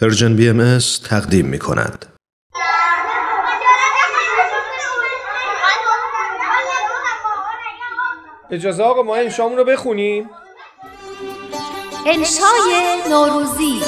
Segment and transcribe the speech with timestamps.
[0.00, 2.06] پرژن بی ام تقدیم می کند.
[8.50, 10.30] اجازه آقا ما انشامون رو بخونیم
[12.06, 13.80] انشای نوروزی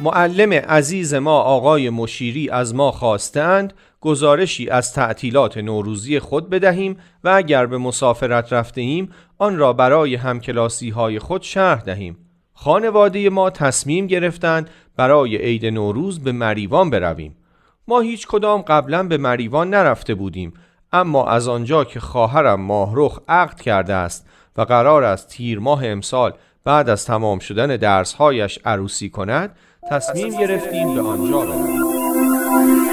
[0.00, 3.72] معلم عزیز ما آقای مشیری از ما خواستند
[4.06, 10.14] گزارشی از تعطیلات نوروزی خود بدهیم و اگر به مسافرت رفته ایم آن را برای
[10.14, 12.16] همکلاسی های خود شرح دهیم.
[12.52, 17.36] خانواده ما تصمیم گرفتند برای عید نوروز به مریوان برویم.
[17.88, 20.52] ما هیچ کدام قبلا به مریوان نرفته بودیم
[20.92, 26.32] اما از آنجا که خواهرم ماهرخ عقد کرده است و قرار است تیر ماه امسال
[26.64, 29.56] بعد از تمام شدن درسهایش عروسی کند
[29.90, 32.85] تصمیم گرفتیم به آنجا برویم.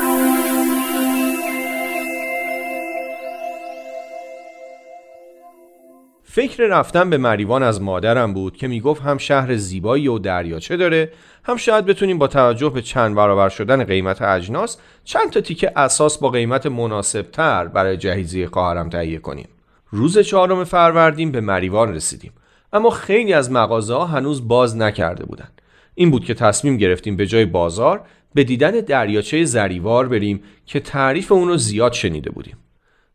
[6.36, 11.12] فکر رفتن به مریوان از مادرم بود که می‌گفت هم شهر زیبایی و دریاچه داره
[11.44, 16.18] هم شاید بتونیم با توجه به چند برابر شدن قیمت اجناس چند تا تیکه اساس
[16.18, 19.48] با قیمت مناسب تر برای جهیزی خواهرم تهیه کنیم.
[19.90, 22.32] روز چهارم فروردین به مریوان رسیدیم
[22.74, 25.62] اما خیلی از مغازه ها هنوز باز نکرده بودند.
[25.96, 28.02] این بود که تصمیم گرفتیم به جای بازار
[28.34, 32.58] به دیدن دریاچه زریوار بریم که تعریف اون رو زیاد شنیده بودیم.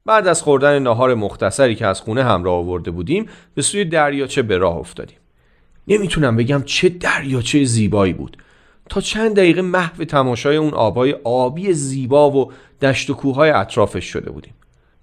[0.06, 4.58] بعد از خوردن ناهار مختصری که از خونه همراه آورده بودیم به سوی دریاچه به
[4.58, 5.18] راه افتادیم.
[5.88, 8.36] نمی‌تونم بگم چه دریاچه زیبایی بود.
[8.88, 14.30] تا چند دقیقه محو تماشای اون آبای آبی زیبا و دشت و کوههای اطرافش شده
[14.30, 14.54] بودیم.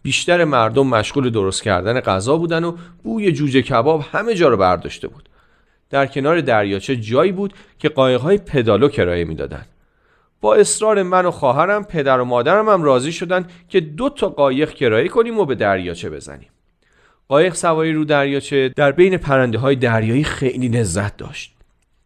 [0.01, 5.07] بیشتر مردم مشغول درست کردن غذا بودن و بوی جوجه کباب همه جا رو برداشته
[5.07, 5.29] بود.
[5.89, 9.67] در کنار دریاچه جایی بود که قایقهای پدالو کرایه می‌دادند
[10.45, 14.73] با اصرار من و خواهرم پدر و مادرم هم راضی شدن که دو تا قایق
[14.73, 16.49] کرایه کنیم و به دریاچه بزنیم.
[17.27, 21.55] قایق سواری رو دریاچه در بین پرنده های دریایی خیلی لذت داشت.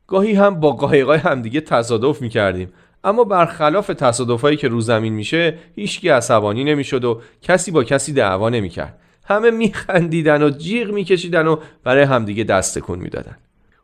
[0.08, 2.73] گاهی هم با قایقای همدیگه تصادف می‌کردیم
[3.04, 8.49] اما برخلاف تصادفایی که رو زمین میشه هیچکی عصبانی نمی‌شد و کسی با کسی دعوا
[8.49, 8.99] نمی‌کرد.
[9.26, 13.38] همه میخندیدن و جیغ میکشیدن و برای همدیگه دست تکون می‌دادن.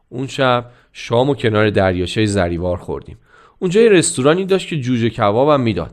[0.09, 3.17] اون شب شام و کنار دریاچه زریوار خوردیم.
[3.59, 5.91] اونجا یه رستورانی داشت که جوجه کبابم می‌داد.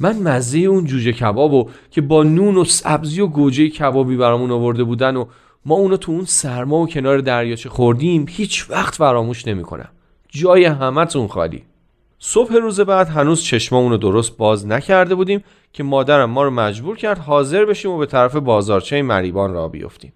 [0.00, 4.84] من مزه اون جوجه کبابو که با نون و سبزی و گوجه کبابی برامون آورده
[4.84, 5.24] بودن و
[5.66, 9.88] ما اونو تو اون سرما و کنار دریاچه خوردیم هیچ وقت فراموش نمی‌کنم.
[10.28, 11.64] جای همتون خالی.
[12.18, 16.96] صبح روز بعد هنوز چشمامون رو درست باز نکرده بودیم که مادرم ما رو مجبور
[16.96, 20.12] کرد حاضر بشیم و به طرف بازارچه مریبان را بیفتیم.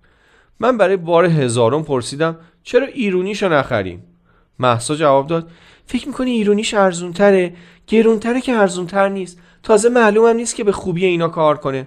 [0.60, 4.02] من برای بار هزارم پرسیدم چرا ایرونیشو نخریم؟
[4.58, 5.50] محسا جواب داد
[5.86, 7.52] فکر می‌کنی ایرونیش ارزونتره؟
[7.86, 9.38] گرونتره که ارزونتر نیست.
[9.62, 11.86] تازه معلومم نیست که به خوبی اینا کار کنه.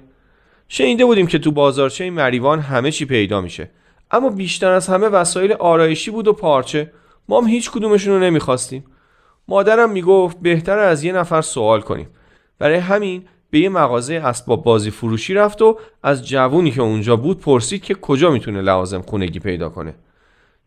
[0.68, 3.70] شنیده بودیم که تو بازارچه مریوان همه چی پیدا میشه.
[4.12, 6.92] اما بیشتر از همه وسایل آرایشی بود و پارچه.
[7.30, 8.84] ما هم هیچ کدومشون رو نمی‌خواستیم.
[9.48, 12.08] مادرم می‌گفت بهتر از یه نفر سوال کنیم.
[12.60, 17.40] برای همین به یه مغازه اسباب بازی فروشی رفت و از جوونی که اونجا بود
[17.40, 19.96] پرسید که کجا می‌تونه لوازم خونگی پیدا کنه.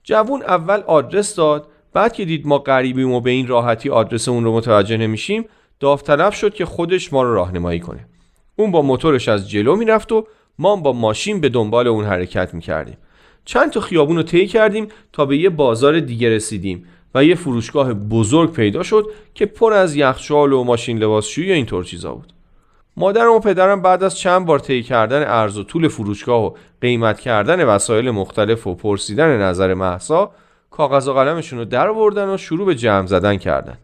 [0.02, 4.44] جوون اول آدرس داد بعد که دید ما غریبیم و به این راحتی آدرس اون
[4.44, 5.44] رو متوجه نمیشیم
[5.80, 8.06] داوطلب شد که خودش ما رو راهنمایی کنه.
[8.56, 10.26] اون با موتورش از جلو می‌رفت و
[10.58, 12.96] ما با ماشین به دنبال اون حرکت می‌کردیم.
[13.44, 16.84] چند تا خیابون رو طی کردیم تا به یه بازار دیگه رسیدیم
[17.14, 21.84] و یه فروشگاه بزرگ پیدا شد که پر از یخچال و ماشین لباسشویی و اینطور
[21.84, 22.32] چیزا بود.
[22.96, 26.50] مادرم و پدرم بعد از چند بار طی کردن ارز و طول فروشگاه و
[26.80, 30.30] قیمت کردن وسایل مختلف و پرسیدن نظر محسا
[30.76, 33.78] کاغذ و قلمشون رو در آوردن و شروع به جمع زدن کردن.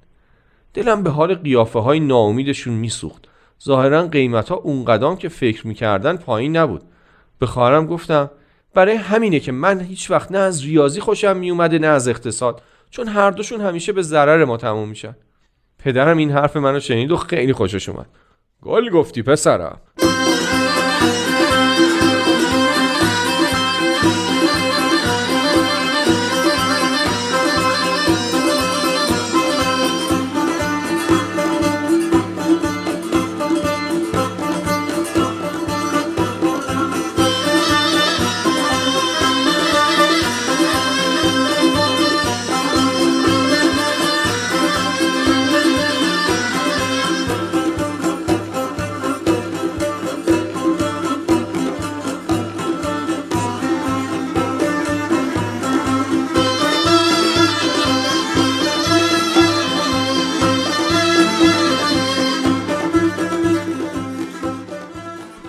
[0.74, 3.28] دلم به حال قیافه های ناامیدشون میسوخت.
[3.64, 6.82] ظاهرا قیمت ها اونقدام که فکر می‌کردن پایین نبود.
[7.38, 8.30] به خواهرم گفتم
[8.74, 13.08] برای همینه که من هیچ وقت نه از ریاضی خوشم میومده نه از اقتصاد چون
[13.08, 15.16] هر دوشون همیشه به ضرر ما تموم میشن.
[15.78, 18.06] پدرم این حرف منو شنید و خیلی خوشش اومد.
[18.62, 19.80] گل گفتی پسرم.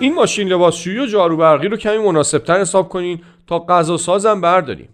[0.02, 4.88] این ماشین لباسشویی و جارو برقی رو کمی مناسبتر حساب کنین تا غذا سازم برداریم.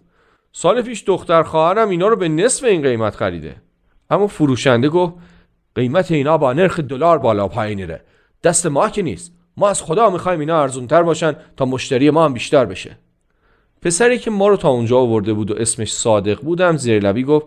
[0.51, 3.55] سال پیش دختر خواهرم اینا رو به نصف این قیمت خریده.
[4.09, 5.13] اما فروشنده گفت
[5.75, 8.01] قیمت اینا با نرخ دلار بالا پایین ره.
[8.43, 9.31] دست ما که نیست.
[9.57, 12.97] ما از خدا می‌خوایم اینا ارزونتر باشن تا مشتری ما هم بیشتر بشه.
[13.81, 17.45] پسری که ما رو تا اونجا آورده بود و اسمش صادق بودم زیر لبی گفت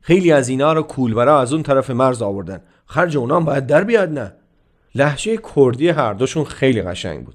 [0.00, 2.60] خیلی از اینا رو کولبرا از اون طرف مرز آوردن.
[2.86, 4.32] خرج اونا هم باید در بیاد نه.
[4.96, 7.34] لحجه کردی هر دوشون خیلی قشنگ بود.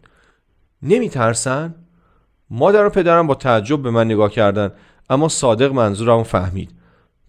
[0.82, 1.76] نمیترسن؟
[2.50, 4.72] مادر و پدرم با تعجب به من نگاه کردن
[5.10, 6.72] اما صادق منظورمو فهمید.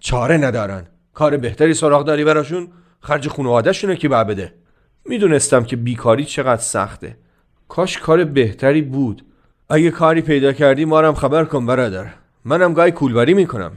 [0.00, 0.87] چاره ندارن.
[1.14, 2.69] کار بهتری سراغ داری براشون
[3.00, 4.55] خرج خانوادهشونه که بعد بده؟
[5.05, 7.17] می‌دونستم که بیکاری چقدر سخته.
[7.69, 9.25] کاش کار بهتری بود.
[9.69, 12.06] اگه کاری پیدا کردی ما هم خبر کن برادر.
[12.44, 13.73] منم گاهی کولبری می‌کنم.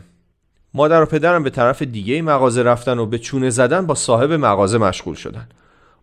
[0.74, 4.78] مادر و پدرم به طرف دیگه مغازه رفتن و به چونه زدن با صاحب مغازه
[4.78, 5.48] مشغول شدن.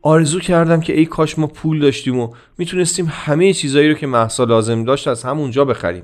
[0.03, 4.45] آرزو کردم که ای کاش ما پول داشتیم و می‌تونستیم همه چیزایی رو که محسا
[4.45, 6.03] لازم داشت از همونجا بخریم.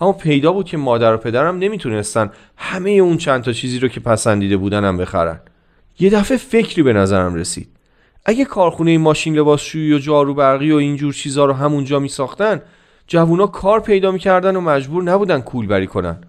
[0.00, 4.00] اما پیدا بود که مادر و پدرم نمی‌تونستن همه اون چند تا چیزی رو که
[4.00, 5.40] پسندیده بودنم بخرن.
[5.98, 7.68] یه دفعه فکری به نظرم رسید.
[8.24, 12.62] اگه کارخونه ماشین لباسشویی و جارو برقی و اینجور چیزا رو همونجا میساختن
[13.06, 16.20] جوونا کار پیدا می‌کردن و مجبور نبودن کولبری کنن.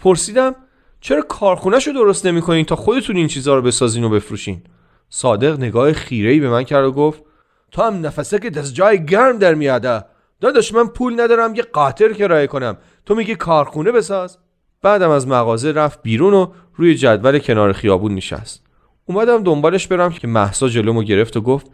[0.00, 0.54] پرسیدم
[1.00, 4.62] چرا کارخونهشو درست نمی‌کنین تا خودتون این چیزها رو بسازین و بفروشین؟
[5.10, 7.22] صادق نگاه خیره‌ای به من کرد و گفت
[7.70, 10.04] تو هم نفسه که دست جای گرم در میاده
[10.40, 12.76] داداش من پول ندارم یه قاطر کرایه کنم.
[13.06, 14.38] تو میگی کارخونه بساز.
[14.82, 18.62] بعدم از مغازه رفت بیرون و روی جدول کنار خیابون نشست.
[19.06, 21.66] اومدم دنبالش برم که محسا جلومو گرفت و گفت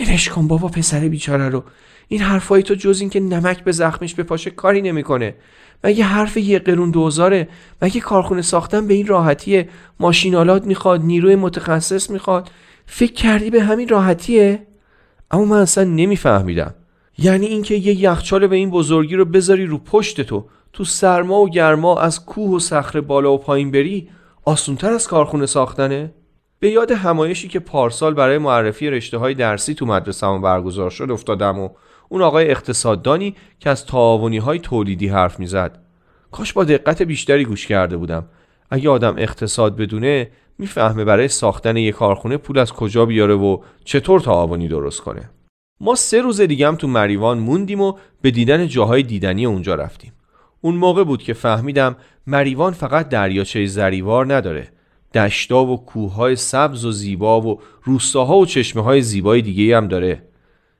[0.00, 1.64] ولش کن بابا پسر بیچاره رو.
[2.12, 5.34] این حرفای تو جز اینکه نمک به زخمش بپاشه کاری نمی‌کنه.
[5.84, 7.48] مگه حرف یه قرون دوزاره؟
[7.82, 9.68] مگه کارخونه ساختن به این راحتیه؟
[10.00, 12.50] ماشینالات می‌خواد نیروی متخصص می‌خواد.
[12.86, 14.66] فکر کردی به همین راحتیه؟
[15.30, 16.74] اما من اصلا نمیفهمیدم.
[17.18, 21.50] یعنی اینکه یه یخچال به این بزرگی رو بذاری رو پشت تو تو سرما و
[21.50, 24.08] گرما از کوه و صخره بالا و پایین بری
[24.44, 26.14] آسونتر از کارخونه ساختنه؟
[26.62, 31.58] به یاد همایشی که پارسال برای معرفی رشته های درسی تو مدرسه برگزار شد افتادم
[31.58, 31.68] و
[32.08, 35.78] اون آقای اقتصاددانی که از تعاونی های تولیدی حرف می‌زد.
[36.30, 38.28] کاش با دقت بیشتری گوش کرده بودم.
[38.70, 44.20] اگه آدم اقتصاد بدونه می‌فهمه برای ساختن یک کارخونه پول از کجا بیاره و چطور
[44.20, 45.30] تعاونی درست کنه.
[45.80, 50.12] ما سه روز دیگه هم تو مریوان موندیم و به دیدن جاهای دیدنی اونجا رفتیم.
[50.60, 54.68] اون موقع بود که فهمیدم مریوان فقط دریاچه زریوار نداره.
[55.14, 60.22] دشتا و کوههای سبز و زیبا و روستاها و چشمه های زیبای دیگه هم داره.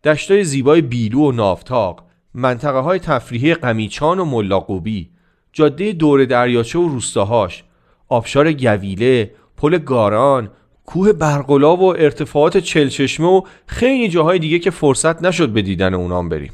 [0.04, 5.10] دشتای زیبای بیلو و نافتاق منطقه های تفریحی قمیچان و ملاقوبی
[5.52, 7.64] جاده دور دریاچه و روستاهاش
[8.08, 10.50] آبشار گویله پل گاران
[10.86, 16.28] کوه برقلا و ارتفاعات چلچشمه و خیلی جاهای دیگه که فرصت نشد به دیدن اونام
[16.28, 16.52] بریم.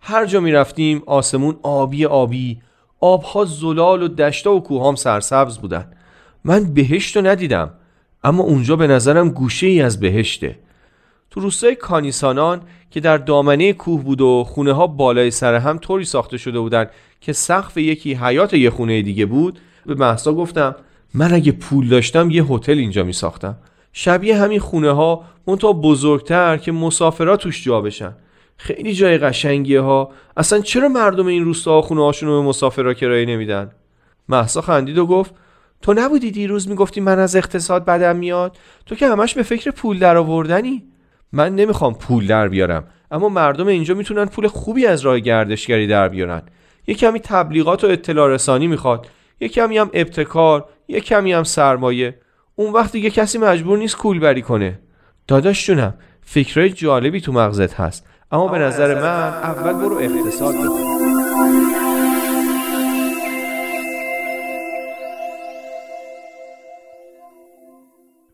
[0.00, 2.60] هر جا می رفتیم آسمون آبی آبی
[3.00, 5.92] آبها زلال و دشتا و کوهام سرسبز بودن.
[6.44, 7.70] من بهشت رو ندیدم
[8.24, 10.58] اما اونجا به نظرم گوشه ای از بهشته.
[11.30, 12.60] تو روستای کانیسانان
[12.90, 16.86] که در دامنه کوه بود و خونه ها بالای سر هم طوری ساخته شده بودن
[17.20, 20.74] که سقف یکی حیات یه خونه دیگه بود به محسا گفتم
[21.14, 23.56] من اگه پول داشتم یه هتل اینجا می ساختم
[23.92, 28.12] شبیه همین خونه ها منتها بزرگتر که مسافرات توش جا بشن.
[28.56, 30.10] خیلی جای قشنگیه ها.
[30.36, 33.70] اصلا چرا مردم این روستا خونه هاشون رو به مسافرا کرایه نمیدن؟
[34.28, 35.34] محسا خندید و گفت
[35.82, 38.56] تو نبودی دیروز می‌گفتی من از اقتصاد بدم میاد؟
[38.86, 40.84] تو که همش به فکر پول در آوردنی.
[41.32, 46.08] من نمی‌خوام پول در بیارم اما مردم اینجا می‌تونن پول خوبی از راه گردشگری در
[46.08, 46.42] بیارن.
[46.86, 49.06] یه کمی تبلیغات و اطلاع رسانی می‌خواد
[49.40, 52.18] یه کمی هم ابتکار یه کمی هم سرمایه.
[52.54, 54.78] اون وقت دیگه کسی مجبور نیست کول بری کنه.
[55.28, 62.29] داداش جونم فکرهای جالبی تو مغزت هست اما به نظر من اول برو اقتصاد بکن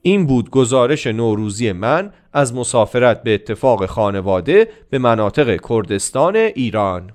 [0.07, 7.11] این بود گزارش نوروزی من از مسافرت به اتفاق خانواده به مناطق کردستان ایران.